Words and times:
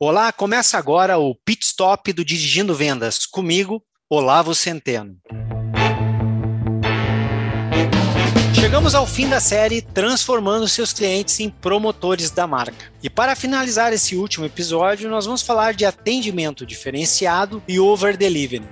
Olá, 0.00 0.32
começa 0.32 0.76
agora 0.76 1.18
o 1.18 1.36
Pit 1.36 1.64
Stop 1.64 2.12
do 2.12 2.24
Dirigindo 2.24 2.74
Vendas. 2.74 3.24
Comigo, 3.24 3.80
Olavo 4.10 4.52
Centeno. 4.52 5.16
Chegamos 8.52 8.96
ao 8.96 9.06
fim 9.06 9.28
da 9.28 9.38
série 9.38 9.80
Transformando 9.80 10.66
seus 10.66 10.92
clientes 10.92 11.38
em 11.38 11.48
promotores 11.48 12.28
da 12.28 12.44
marca. 12.44 12.92
E 13.04 13.08
para 13.08 13.36
finalizar 13.36 13.92
esse 13.92 14.16
último 14.16 14.44
episódio, 14.44 15.08
nós 15.08 15.26
vamos 15.26 15.42
falar 15.42 15.74
de 15.74 15.84
atendimento 15.84 16.66
diferenciado 16.66 17.62
e 17.68 17.78
over 17.78 18.16
delivery. 18.16 18.64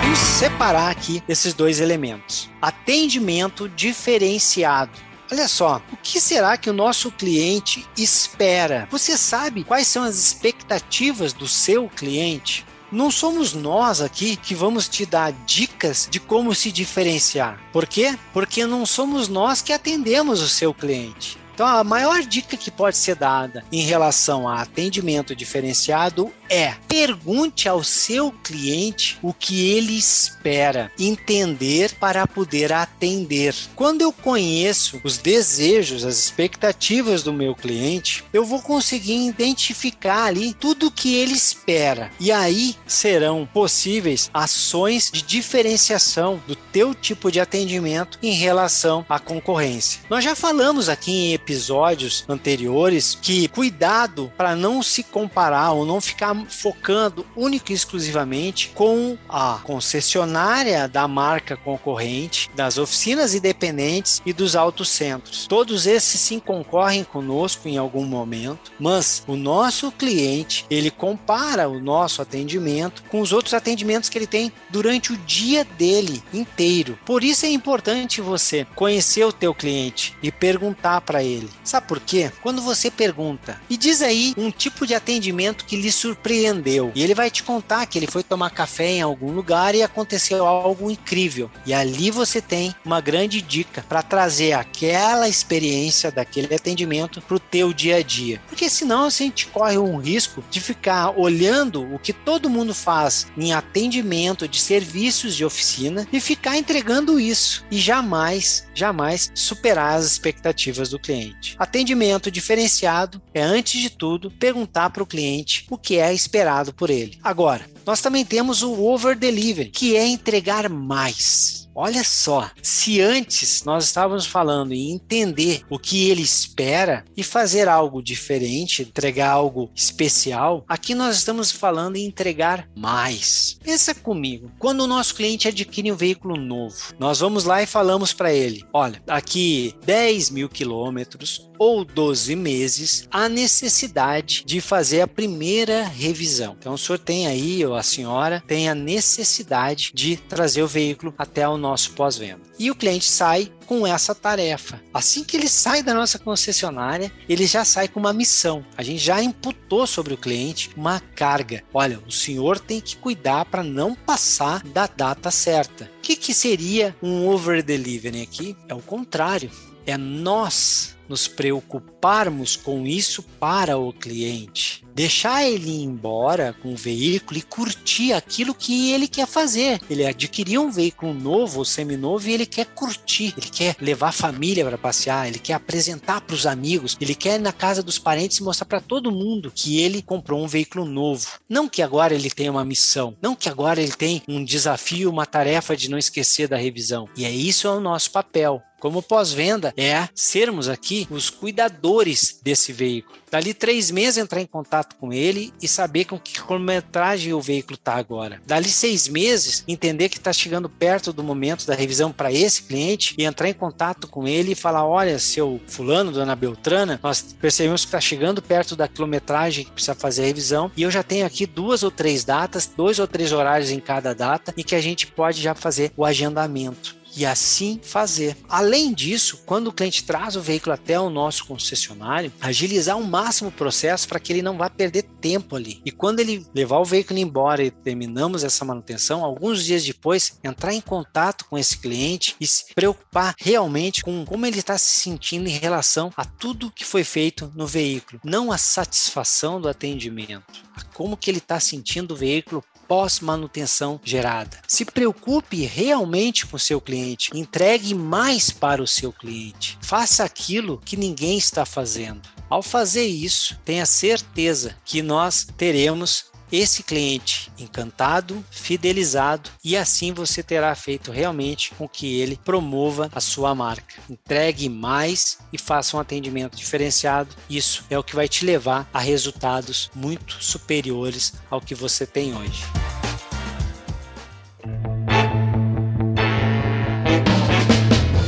Vamos 0.00 0.18
separar 0.18 0.90
aqui 0.90 1.22
esses 1.28 1.52
dois 1.52 1.78
elementos. 1.78 2.48
Atendimento 2.62 3.68
diferenciado 3.68 5.07
Olha 5.30 5.46
só, 5.46 5.82
o 5.92 5.96
que 5.96 6.20
será 6.20 6.56
que 6.56 6.70
o 6.70 6.72
nosso 6.72 7.10
cliente 7.10 7.86
espera? 7.96 8.88
Você 8.90 9.18
sabe 9.18 9.62
quais 9.62 9.86
são 9.86 10.02
as 10.02 10.16
expectativas 10.16 11.34
do 11.34 11.46
seu 11.46 11.88
cliente? 11.88 12.64
Não 12.90 13.10
somos 13.10 13.52
nós 13.52 14.00
aqui 14.00 14.36
que 14.36 14.54
vamos 14.54 14.88
te 14.88 15.04
dar 15.04 15.30
dicas 15.44 16.08
de 16.10 16.18
como 16.18 16.54
se 16.54 16.72
diferenciar. 16.72 17.60
Por 17.70 17.86
quê? 17.86 18.18
Porque 18.32 18.64
não 18.64 18.86
somos 18.86 19.28
nós 19.28 19.60
que 19.60 19.74
atendemos 19.74 20.40
o 20.40 20.48
seu 20.48 20.72
cliente. 20.72 21.36
Então, 21.52 21.66
a 21.66 21.84
maior 21.84 22.22
dica 22.22 22.56
que 22.56 22.70
pode 22.70 22.96
ser 22.96 23.16
dada 23.16 23.64
em 23.70 23.82
relação 23.82 24.48
a 24.48 24.62
atendimento 24.62 25.34
diferenciado 25.34 26.32
é 26.48 26.74
pergunte 26.88 27.68
ao 27.68 27.84
seu 27.84 28.32
cliente 28.32 29.18
o 29.22 29.32
que 29.32 29.70
ele 29.70 29.96
espera, 29.96 30.90
entender 30.98 31.94
para 32.00 32.26
poder 32.26 32.72
atender. 32.72 33.54
Quando 33.76 34.02
eu 34.02 34.12
conheço 34.12 35.00
os 35.04 35.18
desejos, 35.18 36.04
as 36.04 36.18
expectativas 36.18 37.22
do 37.22 37.32
meu 37.32 37.54
cliente, 37.54 38.24
eu 38.32 38.44
vou 38.44 38.60
conseguir 38.60 39.26
identificar 39.26 40.24
ali 40.24 40.54
tudo 40.54 40.86
o 40.86 40.90
que 40.90 41.14
ele 41.14 41.34
espera. 41.34 42.10
E 42.18 42.32
aí 42.32 42.74
serão 42.86 43.48
possíveis 43.52 44.30
ações 44.32 45.10
de 45.12 45.22
diferenciação 45.22 46.40
do 46.46 46.56
teu 46.56 46.94
tipo 46.94 47.30
de 47.30 47.40
atendimento 47.40 48.18
em 48.22 48.32
relação 48.32 49.04
à 49.08 49.18
concorrência. 49.18 50.00
Nós 50.08 50.24
já 50.24 50.34
falamos 50.34 50.88
aqui 50.88 51.12
em 51.12 51.32
episódios 51.34 52.24
anteriores 52.28 53.16
que 53.20 53.48
cuidado 53.48 54.32
para 54.36 54.56
não 54.56 54.82
se 54.82 55.02
comparar 55.02 55.72
ou 55.72 55.84
não 55.84 56.00
ficar 56.00 56.37
focando 56.46 57.26
única 57.36 57.72
e 57.72 57.74
exclusivamente 57.74 58.70
com 58.74 59.16
a 59.28 59.60
concessionária 59.64 60.88
da 60.88 61.06
marca 61.08 61.56
concorrente, 61.56 62.50
das 62.54 62.78
oficinas 62.78 63.34
independentes 63.34 64.22
e 64.24 64.32
dos 64.32 64.56
autocentros. 64.56 65.46
Todos 65.46 65.86
esses 65.86 66.20
sim 66.20 66.38
concorrem 66.38 67.04
conosco 67.04 67.68
em 67.68 67.78
algum 67.78 68.04
momento, 68.04 68.72
mas 68.78 69.22
o 69.26 69.36
nosso 69.36 69.90
cliente, 69.92 70.66
ele 70.70 70.90
compara 70.90 71.68
o 71.68 71.80
nosso 71.80 72.22
atendimento 72.22 73.02
com 73.10 73.20
os 73.20 73.32
outros 73.32 73.54
atendimentos 73.54 74.08
que 74.08 74.18
ele 74.18 74.26
tem 74.26 74.52
durante 74.70 75.12
o 75.12 75.16
dia 75.16 75.64
dele 75.64 76.22
inteiro. 76.32 76.98
Por 77.04 77.24
isso 77.24 77.46
é 77.46 77.48
importante 77.48 78.20
você 78.20 78.66
conhecer 78.74 79.24
o 79.24 79.32
teu 79.32 79.54
cliente 79.54 80.16
e 80.22 80.30
perguntar 80.30 81.00
para 81.00 81.22
ele. 81.22 81.48
Sabe 81.64 81.86
por 81.86 82.00
quê? 82.00 82.30
Quando 82.42 82.62
você 82.62 82.90
pergunta 82.90 83.60
e 83.68 83.76
diz 83.76 84.02
aí 84.02 84.34
um 84.36 84.50
tipo 84.50 84.86
de 84.86 84.94
atendimento 84.94 85.64
que 85.64 85.76
lhe 85.76 85.90
surpreende 85.90 86.27
surpreendeu. 86.28 86.92
E 86.94 87.02
ele 87.02 87.14
vai 87.14 87.30
te 87.30 87.42
contar 87.42 87.86
que 87.86 87.98
ele 87.98 88.06
foi 88.06 88.22
tomar 88.22 88.50
café 88.50 88.88
em 88.88 89.02
algum 89.02 89.32
lugar 89.32 89.74
e 89.74 89.82
aconteceu 89.82 90.46
algo 90.46 90.90
incrível. 90.90 91.50
E 91.64 91.72
ali 91.72 92.10
você 92.10 92.40
tem 92.40 92.74
uma 92.84 93.00
grande 93.00 93.40
dica 93.40 93.84
para 93.88 94.02
trazer 94.02 94.52
aquela 94.52 95.28
experiência 95.28 96.10
daquele 96.10 96.54
atendimento 96.54 97.20
para 97.22 97.36
o 97.36 97.40
teu 97.40 97.72
dia 97.72 97.96
a 97.96 98.02
dia. 98.02 98.40
Porque 98.48 98.68
senão 98.68 99.04
a 99.04 99.10
gente 99.10 99.46
corre 99.46 99.78
um 99.78 99.96
risco 99.98 100.44
de 100.50 100.60
ficar 100.60 101.18
olhando 101.18 101.82
o 101.94 101.98
que 101.98 102.12
todo 102.12 102.50
mundo 102.50 102.74
faz 102.74 103.26
em 103.36 103.52
atendimento 103.52 104.46
de 104.46 104.60
serviços 104.60 105.34
de 105.34 105.44
oficina 105.44 106.06
e 106.12 106.20
ficar 106.20 106.56
entregando 106.56 107.18
isso 107.18 107.64
e 107.70 107.78
jamais, 107.78 108.66
jamais 108.74 109.30
superar 109.34 109.96
as 109.96 110.04
expectativas 110.04 110.90
do 110.90 110.98
cliente. 110.98 111.56
Atendimento 111.58 112.30
diferenciado 112.30 113.22
é 113.32 113.42
antes 113.42 113.80
de 113.80 113.90
tudo 113.90 114.30
perguntar 114.30 114.90
para 114.90 115.02
o 115.02 115.06
cliente 115.06 115.66
o 115.70 115.78
que 115.78 115.96
é 115.96 116.12
esperado 116.18 116.74
por 116.74 116.90
ele. 116.90 117.18
Agora, 117.22 117.64
nós 117.86 118.00
também 118.00 118.24
temos 118.24 118.62
o 118.62 118.84
over 118.84 119.16
delivery, 119.16 119.70
que 119.70 119.96
é 119.96 120.06
entregar 120.06 120.68
mais. 120.68 121.67
Olha 121.80 122.02
só, 122.02 122.50
se 122.60 123.00
antes 123.00 123.62
nós 123.62 123.84
estávamos 123.84 124.26
falando 124.26 124.72
em 124.72 124.90
entender 124.90 125.62
o 125.70 125.78
que 125.78 126.10
ele 126.10 126.22
espera 126.22 127.04
e 127.16 127.22
fazer 127.22 127.68
algo 127.68 128.02
diferente, 128.02 128.82
entregar 128.82 129.30
algo 129.30 129.70
especial, 129.76 130.64
aqui 130.66 130.92
nós 130.92 131.16
estamos 131.16 131.52
falando 131.52 131.94
em 131.94 132.04
entregar 132.04 132.68
mais. 132.74 133.60
Pensa 133.62 133.94
comigo, 133.94 134.50
quando 134.58 134.80
o 134.80 134.86
nosso 134.88 135.14
cliente 135.14 135.46
adquire 135.46 135.92
um 135.92 135.94
veículo 135.94 136.34
novo, 136.34 136.92
nós 136.98 137.20
vamos 137.20 137.44
lá 137.44 137.62
e 137.62 137.66
falamos 137.66 138.12
para 138.12 138.32
ele: 138.32 138.64
olha, 138.72 139.00
aqui 139.06 139.72
10 139.84 140.30
mil 140.30 140.48
quilômetros 140.48 141.48
ou 141.58 141.84
12 141.84 142.36
meses, 142.36 143.08
há 143.10 143.28
necessidade 143.28 144.44
de 144.46 144.60
fazer 144.60 145.00
a 145.00 145.08
primeira 145.08 145.82
revisão. 145.84 146.56
Então 146.58 146.74
o 146.74 146.78
senhor 146.78 146.98
tem 146.98 147.26
aí, 147.26 147.64
ou 147.66 147.74
a 147.74 147.82
senhora, 147.82 148.42
tem 148.46 148.68
a 148.68 148.74
necessidade 148.74 149.90
de 149.92 150.16
trazer 150.16 150.62
o 150.62 150.68
veículo 150.68 151.12
até 151.18 151.48
o 151.48 151.56
nosso 151.56 151.67
pós-venda. 151.76 152.40
E 152.58 152.70
o 152.70 152.74
cliente 152.74 153.04
sai 153.04 153.52
com 153.66 153.86
essa 153.86 154.14
tarefa. 154.14 154.80
Assim 154.92 155.22
que 155.22 155.36
ele 155.36 155.48
sai 155.48 155.82
da 155.82 155.92
nossa 155.92 156.18
concessionária, 156.18 157.12
ele 157.28 157.46
já 157.46 157.64
sai 157.64 157.88
com 157.88 158.00
uma 158.00 158.12
missão. 158.12 158.64
A 158.76 158.82
gente 158.82 158.98
já 158.98 159.22
imputou 159.22 159.86
sobre 159.86 160.14
o 160.14 160.18
cliente 160.18 160.70
uma 160.76 161.00
carga. 161.00 161.62
Olha, 161.72 162.00
o 162.06 162.10
senhor 162.10 162.58
tem 162.58 162.80
que 162.80 162.96
cuidar 162.96 163.44
para 163.44 163.62
não 163.62 163.94
passar 163.94 164.62
da 164.62 164.86
data 164.86 165.30
certa. 165.30 165.90
O 165.98 166.00
que, 166.00 166.16
que 166.16 166.32
seria 166.32 166.96
um 167.02 167.28
over 167.28 167.62
delivery 167.62 168.22
aqui? 168.22 168.56
É 168.68 168.74
o 168.74 168.80
contrário. 168.80 169.50
É 169.86 169.96
nós 169.96 170.97
nos 171.08 171.26
preocuparmos 171.26 172.56
com 172.56 172.86
isso 172.86 173.22
para 173.22 173.78
o 173.78 173.92
cliente. 173.92 174.84
Deixar 174.94 175.44
ele 175.44 175.70
ir 175.70 175.84
embora 175.84 176.54
com 176.60 176.72
o 176.72 176.76
veículo 176.76 177.38
e 177.38 177.42
curtir 177.42 178.12
aquilo 178.12 178.52
que 178.52 178.90
ele 178.90 179.06
quer 179.06 179.28
fazer. 179.28 179.80
Ele 179.88 180.04
adquiriu 180.04 180.62
um 180.62 180.72
veículo 180.72 181.14
novo 181.14 181.64
seminovo 181.64 182.28
e 182.28 182.32
ele 182.32 182.44
quer 182.46 182.66
curtir, 182.66 183.32
ele 183.36 183.48
quer 183.48 183.76
levar 183.80 184.08
a 184.08 184.12
família 184.12 184.64
para 184.64 184.76
passear, 184.76 185.28
ele 185.28 185.38
quer 185.38 185.52
apresentar 185.52 186.20
para 186.20 186.34
os 186.34 186.46
amigos, 186.46 186.96
ele 187.00 187.14
quer 187.14 187.38
ir 187.38 187.42
na 187.42 187.52
casa 187.52 187.80
dos 187.80 187.98
parentes 187.98 188.40
mostrar 188.40 188.66
para 188.66 188.80
todo 188.80 189.12
mundo 189.12 189.52
que 189.54 189.80
ele 189.80 190.02
comprou 190.02 190.42
um 190.42 190.48
veículo 190.48 190.84
novo. 190.84 191.28
Não 191.48 191.68
que 191.68 191.80
agora 191.80 192.14
ele 192.14 192.30
tenha 192.30 192.50
uma 192.50 192.64
missão, 192.64 193.16
não 193.22 193.36
que 193.36 193.48
agora 193.48 193.80
ele 193.80 193.92
tem 193.92 194.22
um 194.26 194.44
desafio, 194.44 195.10
uma 195.10 195.26
tarefa 195.26 195.76
de 195.76 195.88
não 195.88 195.98
esquecer 195.98 196.48
da 196.48 196.56
revisão. 196.56 197.08
E 197.16 197.24
é 197.24 197.30
isso 197.30 197.68
é 197.68 197.70
o 197.70 197.80
nosso 197.80 198.10
papel 198.10 198.62
como 198.80 199.02
pós-venda 199.02 199.74
é 199.76 200.08
sermos 200.14 200.68
aqui 200.68 200.97
os 201.10 201.30
cuidadores 201.30 202.40
desse 202.42 202.72
veículo. 202.72 203.18
Dali 203.30 203.52
três 203.52 203.90
meses 203.90 204.16
entrar 204.16 204.40
em 204.40 204.46
contato 204.46 204.96
com 204.96 205.12
ele 205.12 205.52
e 205.60 205.68
saber 205.68 206.06
com 206.06 206.18
que 206.18 206.40
quilometragem 206.40 207.34
o 207.34 207.40
veículo 207.40 207.74
está 207.74 207.94
agora. 207.94 208.40
Dali 208.46 208.70
seis 208.70 209.06
meses 209.06 209.64
entender 209.68 210.08
que 210.08 210.16
está 210.16 210.32
chegando 210.32 210.68
perto 210.68 211.12
do 211.12 211.22
momento 211.22 211.66
da 211.66 211.74
revisão 211.74 212.10
para 212.10 212.32
esse 212.32 212.62
cliente 212.62 213.14
e 213.18 213.24
entrar 213.24 213.48
em 213.48 213.54
contato 213.54 214.08
com 214.08 214.26
ele 214.26 214.52
e 214.52 214.54
falar: 214.54 214.86
olha, 214.86 215.18
seu 215.18 215.60
fulano, 215.66 216.10
dona 216.10 216.34
Beltrana, 216.34 216.98
nós 217.02 217.36
percebemos 217.38 217.82
que 217.82 217.88
está 217.88 218.00
chegando 218.00 218.40
perto 218.40 218.74
da 218.74 218.88
quilometragem 218.88 219.64
que 219.64 219.72
precisa 219.72 219.94
fazer 219.94 220.22
a 220.22 220.26
revisão 220.26 220.70
e 220.76 220.82
eu 220.82 220.90
já 220.90 221.02
tenho 221.02 221.26
aqui 221.26 221.44
duas 221.44 221.82
ou 221.82 221.90
três 221.90 222.24
datas, 222.24 222.70
dois 222.74 222.98
ou 222.98 223.06
três 223.06 223.32
horários 223.32 223.70
em 223.70 223.80
cada 223.80 224.14
data 224.14 224.54
e 224.56 224.64
que 224.64 224.74
a 224.74 224.80
gente 224.80 225.06
pode 225.06 225.42
já 225.42 225.54
fazer 225.54 225.92
o 225.96 226.04
agendamento 226.04 226.97
e 227.16 227.24
assim 227.26 227.80
fazer. 227.82 228.36
Além 228.48 228.92
disso, 228.92 229.42
quando 229.44 229.68
o 229.68 229.72
cliente 229.72 230.04
traz 230.04 230.36
o 230.36 230.40
veículo 230.40 230.74
até 230.74 230.98
o 230.98 231.10
nosso 231.10 231.46
concessionário, 231.46 232.32
agilizar 232.40 232.96
ao 232.96 233.02
máximo 233.02 233.50
o 233.50 233.52
processo 233.52 234.08
para 234.08 234.20
que 234.20 234.32
ele 234.32 234.42
não 234.42 234.56
vá 234.56 234.70
perder 234.70 235.02
tempo 235.20 235.56
ali. 235.56 235.80
E 235.84 235.90
quando 235.90 236.20
ele 236.20 236.46
levar 236.54 236.78
o 236.78 236.84
veículo 236.84 237.18
embora 237.18 237.62
e 237.62 237.70
terminamos 237.70 238.44
essa 238.44 238.64
manutenção, 238.64 239.24
alguns 239.24 239.64
dias 239.64 239.84
depois, 239.84 240.38
entrar 240.42 240.72
em 240.72 240.80
contato 240.80 241.44
com 241.46 241.58
esse 241.58 241.78
cliente 241.78 242.36
e 242.40 242.46
se 242.46 242.74
preocupar 242.74 243.34
realmente 243.38 244.02
com 244.02 244.24
como 244.24 244.46
ele 244.46 244.58
está 244.58 244.76
se 244.78 245.00
sentindo 245.00 245.48
em 245.48 245.58
relação 245.58 246.12
a 246.16 246.24
tudo 246.24 246.70
que 246.70 246.84
foi 246.84 247.04
feito 247.04 247.50
no 247.54 247.66
veículo, 247.66 248.20
não 248.24 248.52
a 248.52 248.58
satisfação 248.58 249.60
do 249.60 249.68
atendimento, 249.68 250.62
a 250.76 250.82
como 250.84 251.16
que 251.16 251.30
ele 251.30 251.38
está 251.38 251.58
sentindo 251.58 252.12
o 252.12 252.16
veículo 252.16 252.62
pós-manutenção 252.88 254.00
gerada. 254.02 254.58
Se 254.66 254.84
preocupe 254.84 255.66
realmente 255.66 256.46
com 256.46 256.58
seu 256.58 256.80
cliente, 256.80 257.30
entregue 257.34 257.94
mais 257.94 258.50
para 258.50 258.82
o 258.82 258.86
seu 258.86 259.12
cliente. 259.12 259.78
Faça 259.82 260.24
aquilo 260.24 260.80
que 260.84 260.96
ninguém 260.96 261.36
está 261.36 261.66
fazendo. 261.66 262.28
Ao 262.48 262.62
fazer 262.62 263.06
isso, 263.06 263.60
tenha 263.64 263.84
certeza 263.84 264.74
que 264.84 265.02
nós 265.02 265.46
teremos 265.56 266.26
esse 266.50 266.82
cliente 266.82 267.50
encantado, 267.58 268.44
fidelizado 268.50 269.50
e 269.62 269.76
assim 269.76 270.12
você 270.12 270.42
terá 270.42 270.74
feito 270.74 271.10
realmente 271.10 271.72
com 271.74 271.88
que 271.88 272.20
ele 272.20 272.38
promova 272.44 273.08
a 273.12 273.20
sua 273.20 273.54
marca. 273.54 273.94
Entregue 274.08 274.68
mais 274.68 275.38
e 275.52 275.58
faça 275.58 275.96
um 275.96 276.00
atendimento 276.00 276.56
diferenciado. 276.56 277.34
Isso 277.48 277.84
é 277.90 277.98
o 277.98 278.04
que 278.04 278.16
vai 278.16 278.28
te 278.28 278.44
levar 278.44 278.88
a 278.92 278.98
resultados 278.98 279.90
muito 279.94 280.42
superiores 280.42 281.34
ao 281.50 281.60
que 281.60 281.74
você 281.74 282.06
tem 282.06 282.36
hoje. 282.36 282.64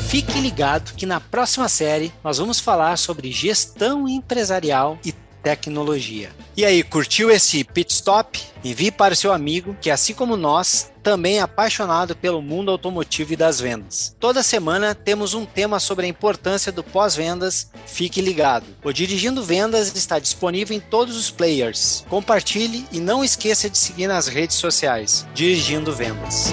Fique 0.09 0.41
ligado 0.41 0.93
que 0.95 1.07
na 1.07 1.21
próxima 1.21 1.69
série 1.69 2.13
nós 2.23 2.39
vamos 2.39 2.59
falar 2.59 2.99
sobre 2.99 3.31
gestão 3.31 4.09
empresarial 4.09 4.99
e 5.05 5.13
tecnologia. 5.43 6.31
E 6.61 6.65
aí, 6.67 6.83
curtiu 6.83 7.31
esse 7.31 7.65
pit 7.65 7.91
stop? 7.91 8.39
Envie 8.63 8.91
para 8.91 9.15
seu 9.15 9.33
amigo 9.33 9.75
que, 9.81 9.91
assim 9.91 10.13
como 10.13 10.37
nós, 10.37 10.93
também 11.03 11.39
é 11.39 11.41
apaixonado 11.41 12.15
pelo 12.15 12.43
mundo 12.43 12.71
automotivo 12.71 13.33
e 13.33 13.37
das 13.37 13.59
vendas. 13.59 14.15
Toda 14.21 14.43
semana 14.43 14.95
temos 14.95 15.33
um 15.33 15.47
tema 15.47 15.81
sobre 15.81 16.05
a 16.05 16.09
importância 16.11 16.71
do 16.71 16.85
pós-vendas. 16.85 17.71
Fique 17.87 18.21
ligado. 18.21 18.67
O 18.85 18.93
Dirigindo 18.93 19.43
Vendas 19.43 19.97
está 19.97 20.19
disponível 20.19 20.77
em 20.77 20.81
todos 20.81 21.17
os 21.17 21.31
players. 21.31 22.05
Compartilhe 22.11 22.85
e 22.93 23.01
não 23.01 23.25
esqueça 23.25 23.71
de 23.71 23.79
seguir 23.79 24.07
nas 24.07 24.29
redes 24.29 24.57
sociais. 24.57 25.27
Dirigindo 25.33 25.95
Vendas. 25.95 26.53